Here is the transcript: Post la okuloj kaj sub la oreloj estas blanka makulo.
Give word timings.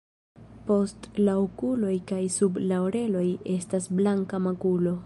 Post 0.69 1.09
la 1.27 1.35
okuloj 1.43 1.93
kaj 2.13 2.23
sub 2.39 2.59
la 2.73 2.81
oreloj 2.87 3.27
estas 3.59 3.89
blanka 4.01 4.43
makulo. 4.51 4.99